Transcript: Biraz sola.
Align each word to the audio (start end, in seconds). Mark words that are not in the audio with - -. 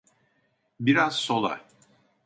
Biraz 0.79 1.15
sola. 1.15 1.65